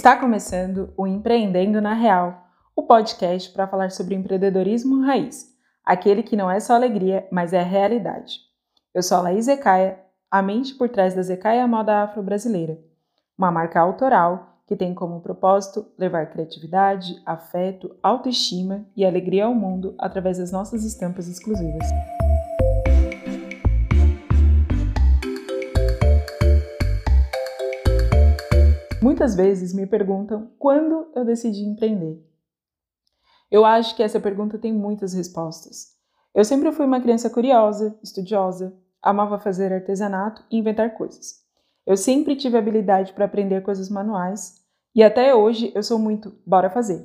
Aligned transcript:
Está 0.00 0.16
começando 0.16 0.94
o 0.96 1.06
Empreendendo 1.06 1.78
na 1.78 1.92
Real, 1.92 2.46
o 2.74 2.84
podcast 2.84 3.52
para 3.52 3.68
falar 3.68 3.90
sobre 3.90 4.14
empreendedorismo 4.14 5.04
raiz, 5.04 5.48
aquele 5.84 6.22
que 6.22 6.34
não 6.34 6.50
é 6.50 6.58
só 6.58 6.72
alegria, 6.74 7.28
mas 7.30 7.52
é 7.52 7.62
realidade. 7.62 8.38
Eu 8.94 9.02
sou 9.02 9.18
a 9.18 9.20
Laís 9.20 9.44
Zecaia, 9.44 9.98
a 10.30 10.40
mente 10.40 10.74
por 10.74 10.88
trás 10.88 11.14
da 11.14 11.20
Zecaia 11.20 11.68
Moda 11.68 12.02
Afro-Brasileira, 12.02 12.78
uma 13.36 13.52
marca 13.52 13.78
autoral 13.78 14.62
que 14.66 14.74
tem 14.74 14.94
como 14.94 15.20
propósito 15.20 15.84
levar 15.98 16.30
criatividade, 16.30 17.20
afeto, 17.26 17.94
autoestima 18.02 18.86
e 18.96 19.04
alegria 19.04 19.44
ao 19.44 19.54
mundo 19.54 19.94
através 19.98 20.38
das 20.38 20.50
nossas 20.50 20.82
estampas 20.82 21.28
exclusivas. 21.28 21.86
Muitas 29.02 29.34
vezes 29.34 29.72
me 29.72 29.86
perguntam 29.86 30.50
quando 30.58 31.10
eu 31.14 31.24
decidi 31.24 31.64
empreender. 31.64 32.22
Eu 33.50 33.64
acho 33.64 33.96
que 33.96 34.02
essa 34.02 34.20
pergunta 34.20 34.58
tem 34.58 34.74
muitas 34.74 35.14
respostas. 35.14 35.96
Eu 36.34 36.44
sempre 36.44 36.70
fui 36.70 36.84
uma 36.84 37.00
criança 37.00 37.30
curiosa, 37.30 37.98
estudiosa, 38.02 38.76
amava 39.00 39.38
fazer 39.38 39.72
artesanato 39.72 40.44
e 40.50 40.58
inventar 40.58 40.94
coisas. 40.94 41.42
Eu 41.86 41.96
sempre 41.96 42.36
tive 42.36 42.58
habilidade 42.58 43.14
para 43.14 43.24
aprender 43.24 43.62
coisas 43.62 43.88
manuais 43.88 44.62
e 44.94 45.02
até 45.02 45.34
hoje 45.34 45.72
eu 45.74 45.82
sou 45.82 45.98
muito 45.98 46.38
bora 46.46 46.68
fazer. 46.68 47.02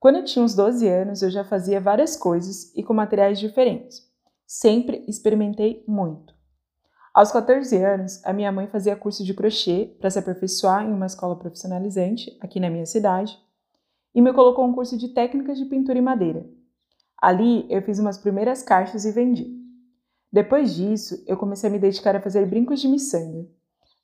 Quando 0.00 0.16
eu 0.16 0.24
tinha 0.24 0.44
uns 0.44 0.56
12 0.56 0.88
anos, 0.88 1.22
eu 1.22 1.30
já 1.30 1.44
fazia 1.44 1.80
várias 1.80 2.16
coisas 2.16 2.74
e 2.74 2.82
com 2.82 2.92
materiais 2.92 3.38
diferentes. 3.38 4.02
Sempre 4.44 5.04
experimentei 5.06 5.84
muito. 5.86 6.35
Aos 7.16 7.32
14 7.32 7.74
anos, 7.82 8.22
a 8.26 8.30
minha 8.30 8.52
mãe 8.52 8.66
fazia 8.66 8.94
curso 8.94 9.24
de 9.24 9.32
crochê 9.32 9.96
para 9.98 10.10
se 10.10 10.18
aperfeiçoar 10.18 10.84
em 10.84 10.92
uma 10.92 11.06
escola 11.06 11.34
profissionalizante 11.34 12.36
aqui 12.42 12.60
na 12.60 12.68
minha 12.68 12.84
cidade 12.84 13.38
e 14.14 14.20
me 14.20 14.34
colocou 14.34 14.66
um 14.66 14.74
curso 14.74 14.98
de 14.98 15.08
técnicas 15.08 15.56
de 15.56 15.64
pintura 15.64 15.98
em 15.98 16.02
madeira. 16.02 16.44
Ali 17.16 17.66
eu 17.70 17.80
fiz 17.80 17.98
umas 17.98 18.18
primeiras 18.18 18.62
caixas 18.62 19.06
e 19.06 19.12
vendi. 19.12 19.50
Depois 20.30 20.74
disso, 20.74 21.24
eu 21.26 21.38
comecei 21.38 21.70
a 21.70 21.72
me 21.72 21.78
dedicar 21.78 22.14
a 22.14 22.20
fazer 22.20 22.44
brincos 22.44 22.82
de 22.82 22.88
miçanga. 22.88 23.48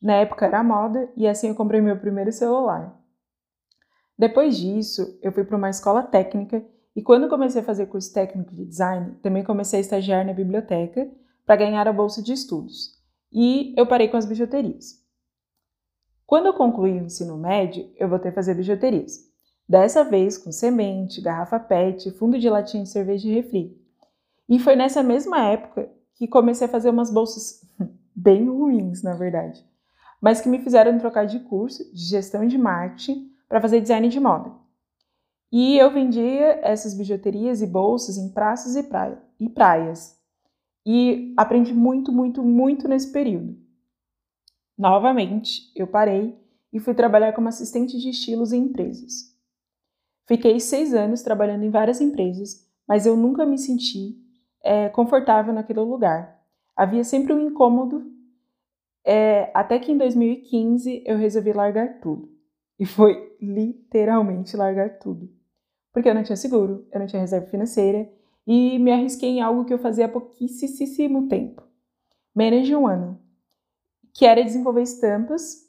Na 0.00 0.14
época 0.14 0.46
era 0.46 0.64
moda 0.64 1.06
e 1.14 1.28
assim 1.28 1.48
eu 1.48 1.54
comprei 1.54 1.82
meu 1.82 1.98
primeiro 1.98 2.32
celular. 2.32 2.98
Depois 4.18 4.56
disso, 4.56 5.18
eu 5.20 5.32
fui 5.32 5.44
para 5.44 5.58
uma 5.58 5.68
escola 5.68 6.02
técnica 6.02 6.64
e 6.96 7.02
quando 7.02 7.28
comecei 7.28 7.60
a 7.60 7.64
fazer 7.64 7.84
curso 7.88 8.10
técnico 8.10 8.54
de 8.54 8.64
design, 8.64 9.16
também 9.22 9.44
comecei 9.44 9.80
a 9.80 9.82
estagiar 9.82 10.24
na 10.24 10.32
biblioteca 10.32 11.10
para 11.44 11.56
ganhar 11.56 11.86
a 11.86 11.92
bolsa 11.92 12.22
de 12.22 12.32
estudos 12.32 13.01
e 13.32 13.74
eu 13.76 13.86
parei 13.86 14.08
com 14.08 14.16
as 14.16 14.26
bijuterias. 14.26 15.00
Quando 16.26 16.46
eu 16.46 16.54
concluí 16.54 16.92
o 16.92 17.04
ensino 17.04 17.36
médio, 17.36 17.90
eu 17.96 18.08
voltei 18.08 18.30
a 18.30 18.34
fazer 18.34 18.54
bijuterias. 18.54 19.30
Dessa 19.68 20.04
vez 20.04 20.36
com 20.36 20.52
semente, 20.52 21.20
garrafa 21.20 21.58
PET, 21.58 22.10
fundo 22.12 22.38
de 22.38 22.48
latinha 22.48 22.82
de 22.82 22.88
cerveja 22.88 23.28
e 23.28 23.34
refri. 23.34 23.80
E 24.48 24.58
foi 24.58 24.76
nessa 24.76 25.02
mesma 25.02 25.46
época 25.46 25.90
que 26.14 26.28
comecei 26.28 26.66
a 26.66 26.70
fazer 26.70 26.90
umas 26.90 27.10
bolsas 27.10 27.62
bem 28.14 28.48
ruins, 28.48 29.02
na 29.02 29.14
verdade, 29.14 29.64
mas 30.20 30.40
que 30.40 30.48
me 30.48 30.58
fizeram 30.58 30.98
trocar 30.98 31.26
de 31.26 31.40
curso 31.40 31.84
de 31.92 32.00
gestão 32.00 32.46
de 32.46 32.58
marketing 32.58 33.30
para 33.48 33.60
fazer 33.60 33.80
design 33.80 34.08
de 34.08 34.20
moda. 34.20 34.52
E 35.50 35.76
eu 35.76 35.90
vendia 35.90 36.60
essas 36.62 36.94
bijuterias 36.94 37.60
e 37.60 37.66
bolsas 37.66 38.16
em 38.16 38.30
praças 38.30 38.74
e, 38.74 38.82
praia, 38.82 39.18
e 39.38 39.50
praias, 39.50 40.18
e 40.84 41.34
aprendi 41.36 41.72
muito, 41.72 42.12
muito, 42.12 42.42
muito 42.42 42.88
nesse 42.88 43.12
período. 43.12 43.56
Novamente, 44.76 45.70
eu 45.76 45.86
parei 45.86 46.36
e 46.72 46.80
fui 46.80 46.94
trabalhar 46.94 47.32
como 47.32 47.48
assistente 47.48 47.98
de 47.98 48.10
estilos 48.10 48.52
em 48.52 48.64
empresas. 48.64 49.32
Fiquei 50.26 50.58
seis 50.60 50.94
anos 50.94 51.22
trabalhando 51.22 51.64
em 51.64 51.70
várias 51.70 52.00
empresas, 52.00 52.66
mas 52.88 53.06
eu 53.06 53.16
nunca 53.16 53.44
me 53.44 53.58
senti 53.58 54.16
é, 54.62 54.88
confortável 54.88 55.52
naquele 55.52 55.80
lugar. 55.80 56.40
Havia 56.74 57.04
sempre 57.04 57.32
um 57.32 57.40
incômodo, 57.40 58.10
é, 59.04 59.50
até 59.54 59.78
que 59.78 59.92
em 59.92 59.98
2015 59.98 61.02
eu 61.06 61.18
resolvi 61.18 61.52
largar 61.52 62.00
tudo. 62.00 62.30
E 62.78 62.86
foi 62.86 63.36
literalmente 63.40 64.56
largar 64.56 64.98
tudo. 64.98 65.30
Porque 65.92 66.08
eu 66.08 66.14
não 66.14 66.22
tinha 66.22 66.36
seguro, 66.36 66.86
eu 66.90 66.98
não 66.98 67.06
tinha 67.06 67.20
reserva 67.20 67.46
financeira 67.46 68.10
e 68.46 68.78
me 68.78 68.90
arrisquei 68.90 69.30
em 69.30 69.40
algo 69.40 69.64
que 69.64 69.72
eu 69.72 69.78
fazia 69.78 70.06
há 70.06 70.08
pouquíssimo 70.08 71.28
tempo, 71.28 71.62
menos 72.34 72.66
de 72.66 72.74
um 72.74 72.86
ano, 72.86 73.20
que 74.12 74.26
era 74.26 74.42
desenvolver 74.42 74.82
estampas 74.82 75.62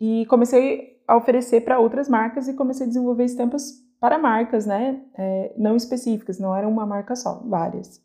e 0.00 0.26
comecei 0.26 1.02
a 1.06 1.16
oferecer 1.16 1.62
para 1.62 1.78
outras 1.78 2.08
marcas 2.08 2.48
e 2.48 2.54
comecei 2.54 2.86
a 2.86 2.88
desenvolver 2.88 3.24
estampas 3.24 3.80
para 3.98 4.18
marcas, 4.18 4.64
né, 4.64 5.02
é, 5.14 5.54
não 5.56 5.76
específicas, 5.76 6.38
não 6.38 6.56
era 6.56 6.66
uma 6.66 6.86
marca 6.86 7.14
só, 7.14 7.42
várias. 7.46 8.02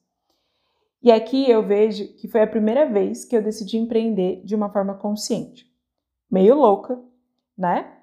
E 1.01 1.11
aqui 1.11 1.49
eu 1.49 1.61
vejo 1.61 2.15
que 2.15 2.27
foi 2.27 2.41
a 2.41 2.47
primeira 2.47 2.89
vez 2.89 3.23
que 3.23 3.37
eu 3.37 3.41
decidi 3.43 3.77
empreender 3.77 4.41
de 4.43 4.55
uma 4.55 4.71
forma 4.71 4.95
consciente. 4.95 5.71
Meio 6.31 6.55
louca, 6.55 6.99
né? 7.55 7.93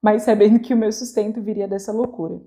Mas 0.00 0.22
sabendo 0.22 0.60
que 0.60 0.72
o 0.72 0.76
meu 0.76 0.92
sustento 0.92 1.42
viria 1.42 1.66
dessa 1.66 1.92
loucura. 1.92 2.40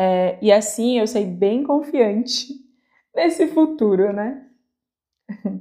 É, 0.00 0.38
e 0.40 0.52
assim 0.52 1.00
eu 1.00 1.08
saí 1.08 1.26
bem 1.26 1.64
confiante 1.64 2.54
nesse 3.12 3.48
futuro, 3.48 4.12
né? 4.12 4.46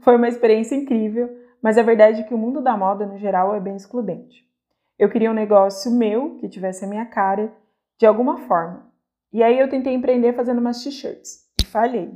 Foi 0.00 0.16
uma 0.16 0.26
experiência 0.26 0.74
incrível, 0.74 1.28
mas 1.60 1.76
a 1.76 1.82
verdade 1.82 2.22
é 2.22 2.24
que 2.24 2.32
o 2.32 2.38
mundo 2.38 2.62
da 2.62 2.78
moda, 2.78 3.04
no 3.04 3.18
geral, 3.18 3.54
é 3.54 3.60
bem 3.60 3.76
excludente. 3.76 4.42
Eu 4.98 5.10
queria 5.10 5.30
um 5.30 5.34
negócio 5.34 5.92
meu, 5.92 6.36
que 6.36 6.48
tivesse 6.48 6.82
a 6.82 6.88
minha 6.88 7.04
cara, 7.04 7.54
de 7.98 8.06
alguma 8.06 8.38
forma. 8.46 8.90
E 9.30 9.42
aí 9.42 9.58
eu 9.58 9.68
tentei 9.68 9.92
empreender 9.92 10.32
fazendo 10.32 10.60
umas 10.60 10.82
t-shirts 10.82 11.44
e 11.62 11.66
falhei. 11.66 12.10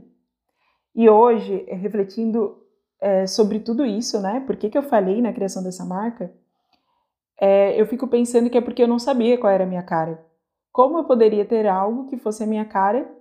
E 0.95 1.07
hoje, 1.11 1.67
refletindo 1.69 2.63
é, 2.99 3.27
sobre 3.27 3.61
tudo 3.61 3.85
isso, 3.85 4.19
né? 4.23 4.41
Por 4.47 4.57
que, 4.57 4.71
que 4.71 4.79
eu 4.79 4.83
falhei 4.83 5.21
na 5.21 5.35
criação 5.35 5.63
dessa 5.63 5.85
marca? 5.85 6.33
É, 7.39 7.79
eu 7.79 7.87
fico 7.87 8.09
pensando 8.09 8.49
que 8.49 8.57
é 8.57 8.63
porque 8.63 8.83
eu 8.83 8.89
não 8.89 8.99
sabia 8.99 9.37
qual 9.37 9.53
era 9.53 9.65
a 9.65 9.67
minha 9.67 9.83
cara. 9.83 10.27
Como 10.79 10.97
eu 10.97 11.03
poderia 11.03 11.45
ter 11.45 11.67
algo 11.67 12.07
que 12.07 12.17
fosse 12.17 12.45
a 12.45 12.47
minha 12.47 12.65
cara 12.65 13.13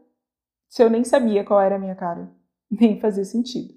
se 0.69 0.83
eu 0.83 0.91
nem 0.91 1.03
sabia 1.03 1.43
qual 1.43 1.59
era 1.59 1.75
a 1.75 1.79
minha 1.79 1.95
cara? 1.95 2.31
Nem 2.69 2.99
fazia 2.99 3.25
sentido. 3.25 3.73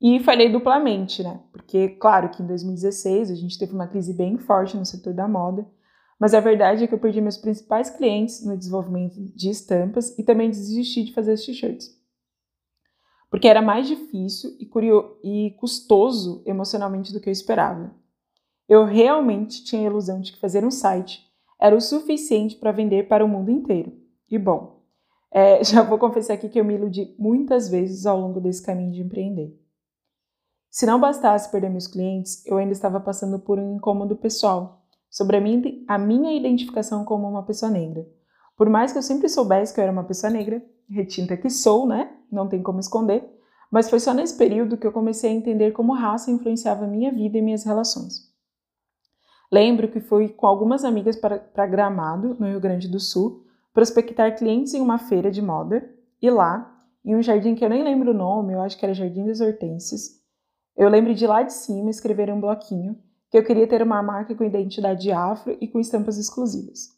E 0.00 0.20
falhei 0.20 0.50
duplamente, 0.50 1.22
né? 1.22 1.38
Porque, 1.52 1.90
claro 2.00 2.30
que 2.30 2.42
em 2.42 2.46
2016 2.46 3.30
a 3.30 3.34
gente 3.34 3.58
teve 3.58 3.74
uma 3.74 3.86
crise 3.86 4.14
bem 4.14 4.38
forte 4.38 4.74
no 4.74 4.86
setor 4.86 5.12
da 5.12 5.28
moda, 5.28 5.70
mas 6.18 6.32
a 6.32 6.40
verdade 6.40 6.82
é 6.82 6.86
que 6.86 6.94
eu 6.94 6.98
perdi 6.98 7.20
meus 7.20 7.36
principais 7.36 7.90
clientes 7.90 8.42
no 8.42 8.56
desenvolvimento 8.56 9.16
de 9.20 9.50
estampas 9.50 10.18
e 10.18 10.22
também 10.22 10.48
desisti 10.48 11.04
de 11.04 11.12
fazer 11.12 11.32
as 11.32 11.44
t-shirts. 11.44 11.94
Porque 13.28 13.48
era 13.48 13.60
mais 13.60 13.86
difícil 13.86 14.56
e, 14.58 14.66
e 15.22 15.50
custoso 15.58 16.42
emocionalmente 16.46 17.12
do 17.12 17.20
que 17.20 17.28
eu 17.28 17.32
esperava. 17.32 17.94
Eu 18.66 18.86
realmente 18.86 19.62
tinha 19.62 19.82
a 19.82 19.90
ilusão 19.90 20.22
de 20.22 20.32
que 20.32 20.40
fazer 20.40 20.64
um 20.64 20.70
site 20.70 21.25
era 21.60 21.76
o 21.76 21.80
suficiente 21.80 22.56
para 22.56 22.72
vender 22.72 23.08
para 23.08 23.24
o 23.24 23.28
mundo 23.28 23.50
inteiro. 23.50 23.92
E 24.30 24.38
bom, 24.38 24.82
é, 25.30 25.62
já 25.64 25.82
vou 25.82 25.98
confessar 25.98 26.34
aqui 26.34 26.48
que 26.48 26.60
eu 26.60 26.64
me 26.64 26.74
iludi 26.74 27.14
muitas 27.18 27.68
vezes 27.68 28.06
ao 28.06 28.20
longo 28.20 28.40
desse 28.40 28.62
caminho 28.62 28.92
de 28.92 29.02
empreender. 29.02 29.58
Se 30.70 30.84
não 30.84 31.00
bastasse 31.00 31.50
perder 31.50 31.70
meus 31.70 31.86
clientes, 31.86 32.44
eu 32.46 32.58
ainda 32.58 32.72
estava 32.72 33.00
passando 33.00 33.38
por 33.38 33.58
um 33.58 33.76
incômodo 33.76 34.14
pessoal 34.14 34.82
sobre 35.08 35.36
a 35.38 35.40
minha, 35.40 35.62
a 35.88 35.96
minha 35.96 36.32
identificação 36.32 37.04
como 37.04 37.26
uma 37.28 37.42
pessoa 37.42 37.70
negra. 37.70 38.06
Por 38.56 38.68
mais 38.68 38.92
que 38.92 38.98
eu 38.98 39.02
sempre 39.02 39.28
soubesse 39.28 39.72
que 39.72 39.80
eu 39.80 39.84
era 39.84 39.92
uma 39.92 40.04
pessoa 40.04 40.30
negra, 40.30 40.62
retinta 40.88 41.36
que 41.36 41.48
sou, 41.48 41.86
né? 41.86 42.10
Não 42.30 42.48
tem 42.48 42.62
como 42.62 42.80
esconder, 42.80 43.24
mas 43.70 43.88
foi 43.88 44.00
só 44.00 44.12
nesse 44.12 44.36
período 44.36 44.76
que 44.76 44.86
eu 44.86 44.92
comecei 44.92 45.30
a 45.30 45.34
entender 45.34 45.72
como 45.72 45.94
raça 45.94 46.30
influenciava 46.30 46.86
minha 46.86 47.10
vida 47.10 47.38
e 47.38 47.42
minhas 47.42 47.64
relações. 47.64 48.30
Lembro 49.50 49.88
que 49.88 50.00
fui 50.00 50.28
com 50.28 50.46
algumas 50.46 50.84
amigas 50.84 51.16
para, 51.16 51.38
para 51.38 51.66
Gramado, 51.66 52.36
no 52.38 52.46
Rio 52.46 52.60
Grande 52.60 52.88
do 52.88 52.98
Sul, 52.98 53.44
prospectar 53.72 54.36
clientes 54.36 54.74
em 54.74 54.80
uma 54.80 54.98
feira 54.98 55.30
de 55.30 55.40
moda 55.40 55.88
e 56.20 56.30
lá, 56.30 56.72
em 57.04 57.14
um 57.14 57.22
jardim 57.22 57.54
que 57.54 57.64
eu 57.64 57.68
nem 57.68 57.84
lembro 57.84 58.10
o 58.10 58.14
nome, 58.14 58.52
eu 58.52 58.60
acho 58.60 58.76
que 58.76 58.84
era 58.84 58.94
Jardim 58.94 59.26
das 59.26 59.40
Hortênsias, 59.40 60.20
eu 60.76 60.88
lembro 60.88 61.14
de 61.14 61.26
lá 61.26 61.42
de 61.42 61.52
cima 61.52 61.88
escrever 61.88 62.30
um 62.32 62.40
bloquinho 62.40 62.98
que 63.30 63.38
eu 63.38 63.44
queria 63.44 63.66
ter 63.66 63.82
uma 63.82 64.02
marca 64.02 64.34
com 64.34 64.44
identidade 64.44 65.10
afro 65.10 65.56
e 65.60 65.68
com 65.68 65.80
estampas 65.80 66.18
exclusivas. 66.18 66.96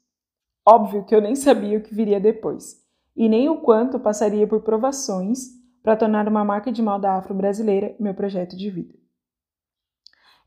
Óbvio 0.66 1.04
que 1.04 1.14
eu 1.14 1.20
nem 1.20 1.34
sabia 1.34 1.78
o 1.78 1.82
que 1.82 1.94
viria 1.94 2.20
depois, 2.20 2.82
e 3.16 3.28
nem 3.28 3.48
o 3.48 3.60
quanto 3.60 4.00
passaria 4.00 4.46
por 4.46 4.62
provações 4.62 5.48
para 5.82 5.96
tornar 5.96 6.28
uma 6.28 6.44
marca 6.44 6.72
de 6.72 6.82
moda 6.82 7.12
afro-brasileira 7.12 7.94
meu 7.98 8.14
projeto 8.14 8.56
de 8.56 8.70
vida. 8.70 8.94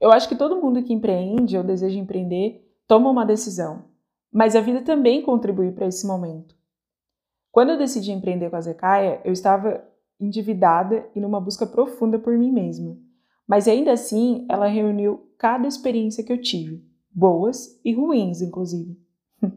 Eu 0.01 0.11
acho 0.11 0.27
que 0.27 0.35
todo 0.35 0.59
mundo 0.59 0.81
que 0.81 0.91
empreende 0.91 1.55
ou 1.55 1.63
deseja 1.63 1.99
empreender 1.99 2.67
toma 2.87 3.11
uma 3.11 3.23
decisão, 3.23 3.85
mas 4.33 4.55
a 4.55 4.59
vida 4.59 4.81
também 4.81 5.21
contribui 5.21 5.71
para 5.71 5.85
esse 5.85 6.07
momento. 6.07 6.55
Quando 7.51 7.69
eu 7.69 7.77
decidi 7.77 8.11
empreender 8.11 8.49
com 8.49 8.55
a 8.55 8.61
Zecaia, 8.61 9.21
eu 9.23 9.31
estava 9.31 9.83
endividada 10.19 11.07
e 11.15 11.19
numa 11.19 11.39
busca 11.39 11.67
profunda 11.67 12.17
por 12.17 12.35
mim 12.35 12.51
mesma. 12.51 12.97
Mas 13.47 13.67
ainda 13.67 13.91
assim, 13.91 14.45
ela 14.49 14.65
reuniu 14.65 15.29
cada 15.37 15.67
experiência 15.67 16.23
que 16.23 16.33
eu 16.33 16.41
tive. 16.41 16.83
boas 17.13 17.79
e 17.85 17.93
ruins, 17.93 18.41
inclusive. 18.41 18.97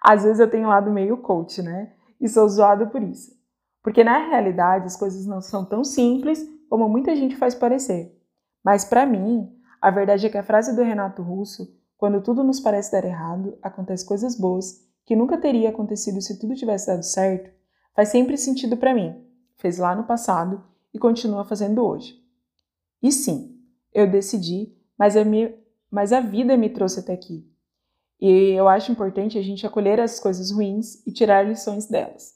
Às 0.00 0.22
vezes 0.22 0.38
eu 0.38 0.50
tenho 0.50 0.66
um 0.66 0.70
lado 0.70 0.92
meio 0.92 1.16
coach, 1.16 1.60
né? 1.60 1.94
E 2.20 2.28
sou 2.28 2.46
zoado 2.48 2.88
por 2.88 3.02
isso. 3.02 3.32
Porque 3.82 4.04
na 4.04 4.28
realidade 4.28 4.84
as 4.84 4.96
coisas 4.96 5.26
não 5.26 5.40
são 5.40 5.64
tão 5.64 5.82
simples 5.82 6.46
como 6.68 6.88
muita 6.88 7.16
gente 7.16 7.34
faz 7.34 7.54
parecer. 7.54 8.14
Mas 8.62 8.84
para 8.84 9.06
mim, 9.06 9.57
a 9.80 9.90
verdade 9.90 10.26
é 10.26 10.30
que 10.30 10.38
a 10.38 10.42
frase 10.42 10.74
do 10.74 10.82
Renato 10.82 11.22
Russo, 11.22 11.76
quando 11.96 12.22
tudo 12.22 12.42
nos 12.42 12.60
parece 12.60 12.92
dar 12.92 13.04
errado, 13.04 13.58
acontece 13.62 14.04
coisas 14.04 14.36
boas 14.36 14.86
que 15.04 15.16
nunca 15.16 15.38
teria 15.38 15.70
acontecido 15.70 16.20
se 16.20 16.38
tudo 16.38 16.54
tivesse 16.54 16.86
dado 16.88 17.02
certo, 17.02 17.50
faz 17.94 18.10
sempre 18.10 18.36
sentido 18.36 18.76
para 18.76 18.94
mim. 18.94 19.24
Fez 19.56 19.78
lá 19.78 19.94
no 19.94 20.04
passado 20.04 20.62
e 20.92 20.98
continua 20.98 21.44
fazendo 21.44 21.84
hoje. 21.84 22.22
E 23.02 23.10
sim, 23.10 23.58
eu 23.92 24.10
decidi, 24.10 24.76
mas 24.98 25.16
a, 25.16 25.20
mas 25.90 26.12
a 26.12 26.20
vida 26.20 26.56
me 26.56 26.68
trouxe 26.68 27.00
até 27.00 27.14
aqui. 27.14 27.50
E 28.20 28.50
eu 28.50 28.68
acho 28.68 28.92
importante 28.92 29.38
a 29.38 29.42
gente 29.42 29.66
acolher 29.66 30.00
as 30.00 30.18
coisas 30.18 30.50
ruins 30.50 31.06
e 31.06 31.12
tirar 31.12 31.46
lições 31.46 31.86
delas. 31.86 32.34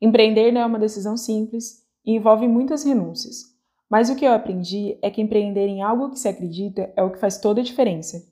Empreender 0.00 0.50
não 0.50 0.62
é 0.62 0.66
uma 0.66 0.78
decisão 0.78 1.16
simples 1.16 1.86
e 2.04 2.16
envolve 2.16 2.48
muitas 2.48 2.82
renúncias. 2.82 3.51
Mas 3.92 4.08
o 4.08 4.16
que 4.16 4.24
eu 4.24 4.32
aprendi 4.32 4.98
é 5.02 5.10
que 5.10 5.20
empreender 5.20 5.66
em 5.66 5.82
algo 5.82 6.08
que 6.08 6.18
se 6.18 6.26
acredita 6.26 6.90
é 6.96 7.02
o 7.02 7.10
que 7.10 7.18
faz 7.18 7.36
toda 7.36 7.60
a 7.60 7.62
diferença. 7.62 8.26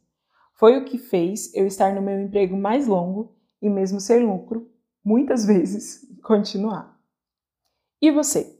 Foi 0.54 0.78
o 0.78 0.86
que 0.86 0.96
fez 0.96 1.54
eu 1.54 1.66
estar 1.66 1.94
no 1.94 2.00
meu 2.00 2.18
emprego 2.18 2.56
mais 2.56 2.86
longo 2.86 3.36
e, 3.60 3.68
mesmo 3.68 4.00
ser 4.00 4.24
lucro, 4.24 4.72
muitas 5.04 5.44
vezes 5.44 6.00
continuar. 6.22 6.98
E 8.00 8.10
você? 8.10 8.58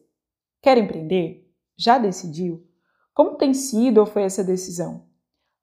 Quer 0.60 0.76
empreender? 0.76 1.50
Já 1.74 1.96
decidiu? 1.96 2.68
Como 3.14 3.38
tem 3.38 3.54
sido 3.54 3.96
ou 3.96 4.06
foi 4.06 4.24
essa 4.24 4.44
decisão? 4.44 5.06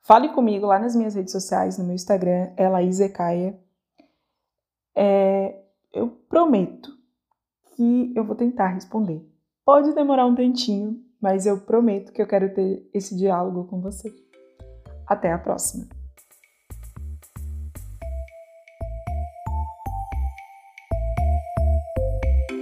Fale 0.02 0.30
comigo 0.30 0.66
lá 0.66 0.80
nas 0.80 0.96
minhas 0.96 1.14
redes 1.14 1.34
sociais, 1.34 1.78
no 1.78 1.86
meu 1.86 1.94
Instagram, 1.94 2.52
é 2.58 2.68
Laís 2.68 3.00
Ecaia. 3.00 3.56
É, 4.96 5.56
eu 5.94 6.10
prometo 6.10 6.98
que 7.76 8.12
eu 8.16 8.24
vou 8.24 8.36
tentar 8.36 8.70
responder. 8.70 9.24
Pode 9.64 9.94
demorar 9.94 10.26
um 10.26 10.34
tantinho, 10.34 11.06
mas 11.22 11.46
eu 11.46 11.62
prometo 11.62 12.12
que 12.12 12.22
eu 12.22 12.28
quero 12.28 12.54
ter 12.54 12.88
esse 12.94 13.16
diálogo 13.16 13.66
com 13.66 13.82
você. 13.82 14.14
Até 15.06 15.32
a 15.32 15.38
próxima! 15.38 15.88